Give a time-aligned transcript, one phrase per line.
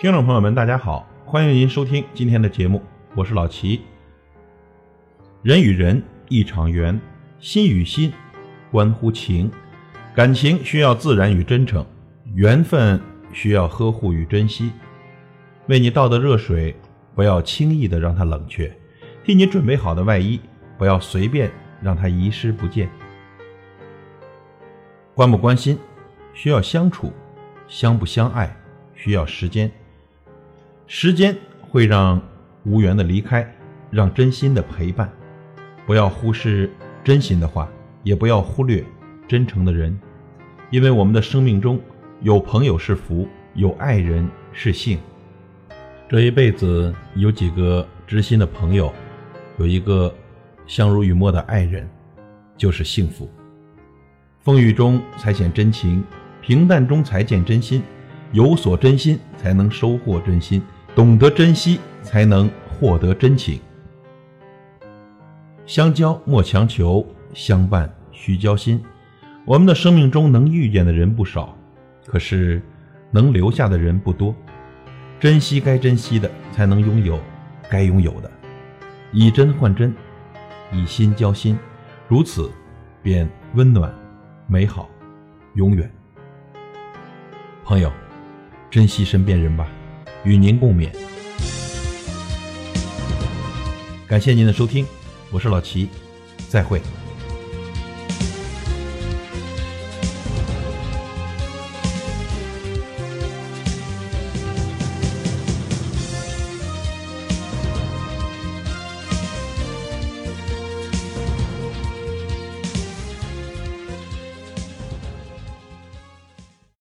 [0.00, 2.80] 听众朋友们，大家好，欢迎您收听今天的节目，
[3.16, 3.80] 我是老齐。
[5.42, 7.00] 人与人一场缘，
[7.40, 8.12] 心与心
[8.70, 9.50] 关乎情，
[10.14, 11.84] 感情需要自然与真诚，
[12.36, 13.00] 缘分
[13.32, 14.70] 需要呵护与珍惜。
[15.66, 16.76] 为你倒的热水，
[17.16, 18.70] 不要轻易的让它冷却；
[19.24, 20.38] 替你准备好的外衣，
[20.78, 21.50] 不要随便
[21.82, 22.88] 让它遗失不见。
[25.12, 25.76] 关不关心，
[26.34, 27.08] 需要相处；
[27.66, 28.56] 相不相爱，
[28.94, 29.68] 需要时间。
[30.90, 32.18] 时间会让
[32.64, 33.46] 无缘的离开，
[33.90, 35.06] 让真心的陪伴。
[35.86, 36.72] 不要忽视
[37.04, 37.68] 真心的话，
[38.02, 38.82] 也不要忽略
[39.28, 39.96] 真诚的人，
[40.70, 41.78] 因为我们的生命中
[42.22, 44.98] 有朋友是福，有爱人是幸。
[46.08, 48.90] 这一辈子有几个知心的朋友，
[49.58, 50.12] 有一个
[50.66, 51.86] 相濡以沫的爱人，
[52.56, 53.30] 就是幸福。
[54.40, 56.02] 风雨中才显真情，
[56.40, 57.82] 平淡中才见真心。
[58.32, 60.62] 有所真心，才能收获真心。
[60.98, 63.60] 懂得珍惜，才能获得真情。
[65.64, 68.82] 相交莫强求，相伴需交心。
[69.44, 71.56] 我们的生命中能遇见的人不少，
[72.04, 72.60] 可是
[73.12, 74.34] 能留下的人不多。
[75.20, 77.16] 珍惜该珍惜的，才能拥有
[77.70, 78.28] 该拥有的。
[79.12, 79.94] 以真换真，
[80.72, 81.56] 以心交心，
[82.08, 82.50] 如此
[83.04, 83.94] 便温暖、
[84.48, 84.90] 美好、
[85.54, 85.88] 永远。
[87.64, 87.88] 朋友，
[88.68, 89.68] 珍惜身边人吧。
[90.24, 90.90] 与您共勉。
[94.06, 94.86] 感谢您的收听，
[95.30, 95.88] 我是老齐，
[96.48, 96.80] 再会。